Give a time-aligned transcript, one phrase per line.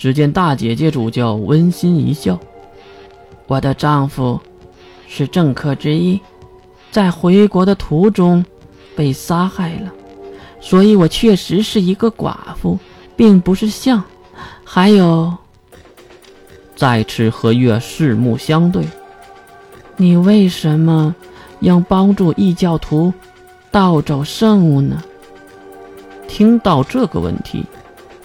[0.00, 2.40] 只见大姐姐主教温馨一笑
[3.46, 4.40] ：“我的丈夫
[5.06, 6.18] 是政客之一，
[6.90, 8.42] 在回国的途中
[8.96, 9.92] 被杀害了，
[10.58, 12.78] 所以我确实是一个寡妇，
[13.14, 14.02] 并不是像。
[14.64, 15.36] 还有，
[16.74, 18.82] 再次和月四目相对，
[19.98, 21.14] 你为什么
[21.58, 23.12] 要帮助异教徒
[23.70, 25.04] 盗走圣物呢？”
[26.26, 27.66] 听到这个问题。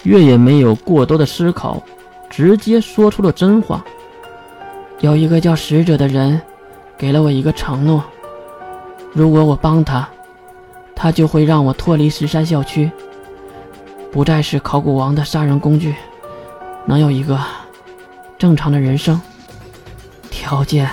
[0.06, 1.82] 月也没有过多的思考，
[2.30, 3.84] 直接说出了真话。
[5.00, 6.40] 有一个叫使者的人，
[6.96, 8.04] 给了我一个承诺：
[9.12, 10.08] 如果我帮他，
[10.94, 12.88] 他就会让我脱离十三校区，
[14.12, 15.92] 不再是考古王的杀人工具，
[16.84, 17.36] 能有一个
[18.38, 19.20] 正常的人生。
[20.30, 20.88] 条件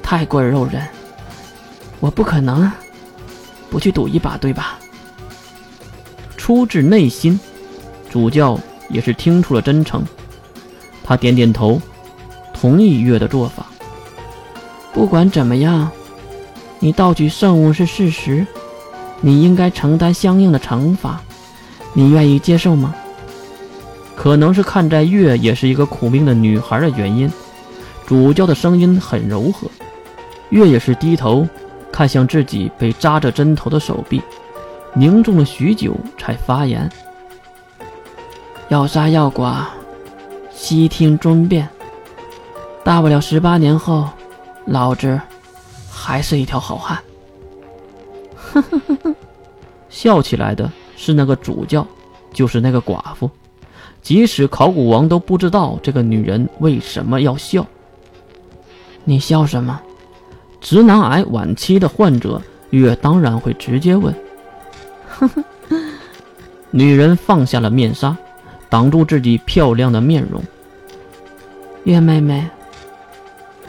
[0.00, 0.86] 太过诱人，
[1.98, 2.70] 我不可能
[3.68, 4.78] 不去赌一把，对吧？
[6.36, 7.38] 出自内心。
[8.10, 8.58] 主教
[8.88, 10.02] 也是听出了真诚，
[11.04, 11.80] 他点点头，
[12.52, 13.66] 同意月的做法。
[14.92, 15.90] 不管怎么样，
[16.80, 18.46] 你盗取圣物是事实，
[19.20, 21.20] 你应该承担相应的惩罚，
[21.92, 22.94] 你愿意接受吗？
[24.16, 27.30] 可能是看在月也是一个苦命的女孩的原因，
[28.06, 29.68] 主教的声音很柔和。
[30.50, 31.46] 月也是低头
[31.92, 34.20] 看向自己被扎着针头的手臂，
[34.94, 36.90] 凝重了许久才发言。
[38.68, 39.66] 要杀要剐，
[40.50, 41.66] 悉听尊便。
[42.84, 44.06] 大不了十八年后，
[44.66, 45.18] 老子
[45.90, 46.98] 还是一条好汉。
[48.36, 49.14] 呵呵呵呵，
[49.88, 51.86] 笑起来的是那个主教，
[52.32, 53.30] 就是那个寡妇。
[54.02, 57.66] 即使考古王都不知道这个女人为什么要笑。
[59.04, 59.80] 你笑什么？
[60.60, 64.14] 直男癌晚期的患者月当然会直接问。
[66.70, 68.14] 女人放下了面纱。
[68.70, 70.42] 挡住自己漂亮的面容，
[71.84, 72.46] 月妹妹，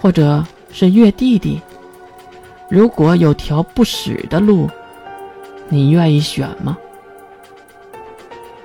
[0.02, 1.62] 或者是月弟弟，
[2.70, 4.70] 如果有条不死的路，
[5.70, 6.78] 你愿意选吗？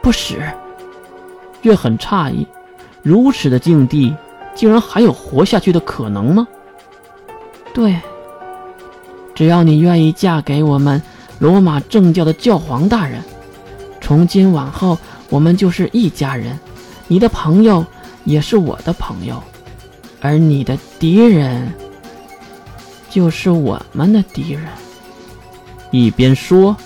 [0.03, 0.37] 不死。
[1.63, 2.47] 月很诧异，
[3.03, 4.15] 如此的境地，
[4.55, 6.47] 竟然还有活下去的可能吗？
[7.73, 7.97] 对，
[9.35, 11.01] 只要你愿意嫁给我们
[11.39, 13.23] 罗马正教的教皇大人，
[14.01, 14.99] 从今往后。
[15.35, 16.57] 我们就是一家人，
[17.09, 17.85] 你的朋友
[18.23, 19.43] 也是我的朋友，
[20.21, 21.75] 而你的敌人
[23.11, 24.63] 就是我们的敌人。
[25.91, 26.77] 一边说，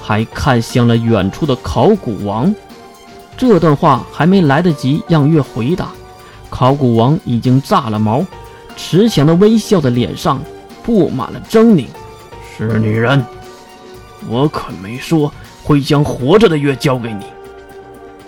[0.00, 2.54] 还看向了远处的考古王。
[3.36, 5.90] 这段话还没来得及让月回答，
[6.48, 8.24] 考古王已经炸了毛，
[8.78, 10.42] 慈祥的微笑的脸上
[10.82, 11.84] 布满了狰狞。
[12.56, 13.22] 是女人，
[14.26, 15.30] 我可没说
[15.62, 17.26] 会将活着的月交给你。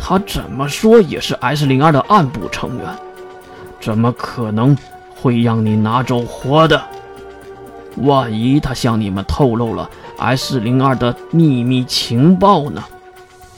[0.04, 2.86] 他怎么说也是 S 零二的暗部成员，
[3.80, 4.76] 怎么可能
[5.14, 6.82] 会让你拿走活的？
[7.98, 12.82] 万一他向你们透露了 S 零二的秘密情报呢？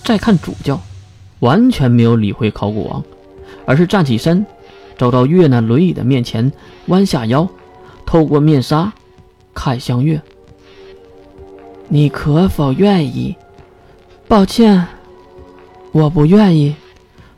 [0.04, 0.78] 再看主教，
[1.40, 3.02] 完全没有理会考古王，
[3.64, 4.44] 而是站起身，
[4.98, 6.52] 走到月那轮椅的面前，
[6.88, 7.48] 弯下腰，
[8.04, 8.92] 透过面纱
[9.54, 10.20] 看向月
[11.88, 13.34] ：“你可否愿意？
[14.28, 14.86] 抱歉。”
[15.94, 16.74] 我不愿意。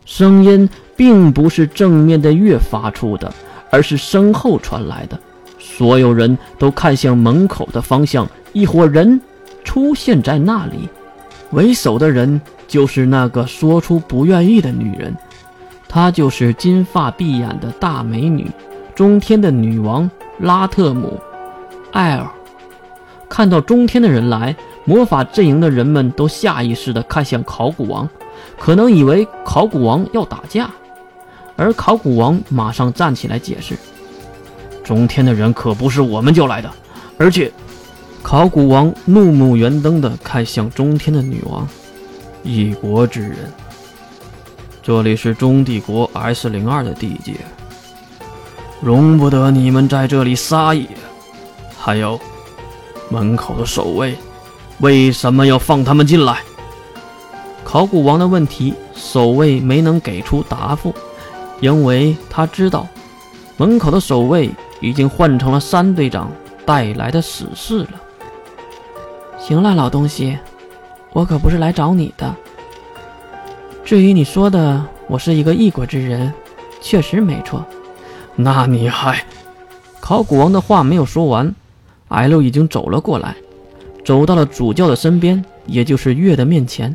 [0.06, 3.31] 声音并不是正面的月发出的，
[3.71, 5.21] 而是身后传来的。
[5.59, 9.21] 所有人都看向门口的方向，一伙人
[9.62, 10.89] 出现在那里。
[11.50, 15.15] 为首的人就是那个说出不愿意的女人，
[15.87, 18.50] 她就是金发碧眼的大美女，
[18.94, 21.21] 中天的女王拉特姆
[21.93, 22.27] 艾尔。
[23.28, 28.09] 看到中天的人来，魔法阵营的人们都下意识地看向考古王。
[28.59, 30.71] 可能以为考古王要打架，
[31.57, 33.77] 而考古王马上站起来解释
[34.85, 36.71] ：“中天的人可不是我们叫来的，
[37.19, 37.51] 而且……”
[38.23, 41.65] 考古王怒目圆瞪地看向中天的女王
[42.43, 43.37] ：“一国之人，
[44.83, 47.35] 这里是中帝国 S 零二的地界，
[48.81, 50.89] 容不得你们在这里撒野。
[51.79, 52.19] 还有，
[53.11, 54.17] 门口的守卫，
[54.81, 56.41] 为什么要放他们进来？”
[57.67, 60.95] 考古王的问题，守卫没能给出答复，
[61.61, 62.87] 因为他知道
[63.57, 64.49] 门口的守卫
[64.81, 66.31] 已经换成了三队长
[66.65, 68.01] 带来的死士了。
[69.37, 70.39] 行了，老东西，
[71.13, 72.33] 我可不是来找你的。
[73.85, 76.33] 至于你说的我是一个异国之人，
[76.81, 77.67] 确实没错。
[78.37, 79.25] 那你还……
[79.99, 81.53] 考古王的话没有说完
[82.09, 83.35] ，L 已经走了过来，
[84.05, 86.95] 走到了主教的身边，也就是月的面前。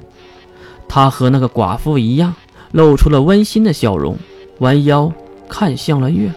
[0.94, 2.36] 他和那个寡妇一样，
[2.74, 4.18] 露出了温馨的笑容，
[4.60, 5.10] 弯腰
[5.48, 6.30] 看向了月。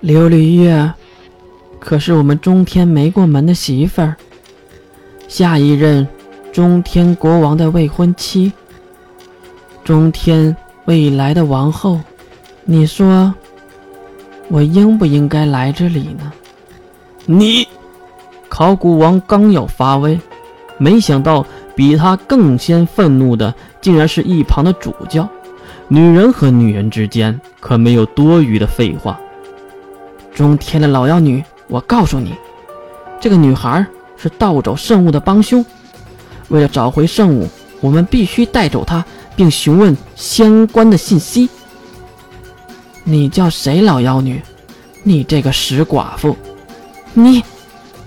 [0.00, 0.92] 琉璃月，
[1.80, 4.14] 可是我们中天没过门的媳妇儿，
[5.26, 6.06] 下一任
[6.52, 8.52] 中天国王的未婚妻，
[9.82, 11.98] 中天未来的王后，
[12.64, 13.34] 你说
[14.50, 16.32] 我应不应该来这里呢？
[17.26, 17.66] 你，
[18.48, 20.16] 考古王刚要发威，
[20.78, 21.44] 没想到
[21.74, 25.28] 比他更先愤怒的，竟然是一旁的主教。
[25.88, 29.18] 女人和女人之间可没有多余的废话。
[30.34, 32.34] 中天的老妖女，我告诉你，
[33.20, 33.84] 这个女孩
[34.16, 35.64] 是盗走圣物的帮凶。
[36.48, 37.48] 为了找回圣物，
[37.80, 39.04] 我们必须带走她，
[39.36, 41.48] 并询问相关的信息。
[43.02, 43.82] 你叫谁？
[43.82, 44.40] 老妖女，
[45.02, 46.36] 你这个死寡妇！
[47.12, 47.42] 你，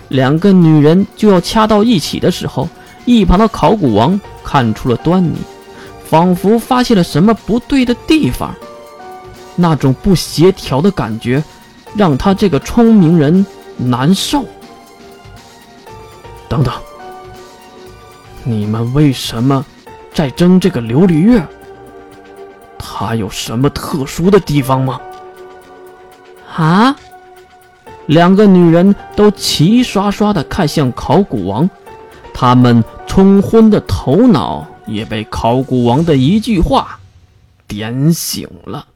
[0.10, 2.68] 两个女人就要掐到一起的时候，
[3.08, 5.36] 一旁的考古王看出了端倪。
[6.10, 8.56] 仿佛发现了什么不对的地方，
[9.58, 11.44] 那种不协调的感觉
[11.96, 13.46] 让他这个聪明人
[13.76, 14.46] 难受。
[16.48, 16.74] 等等，
[18.46, 19.66] 你们为什么
[20.14, 21.46] 在争这个琉璃月？
[22.80, 25.02] 它有什么特殊的地方吗？
[26.56, 26.96] 啊！
[28.06, 31.70] 两个女人都齐刷刷的看向考古王，
[32.34, 32.82] 他们
[33.18, 34.78] 冲昏的头脑。
[34.88, 37.00] 也被考古王的一句话
[37.68, 38.88] 点醒了。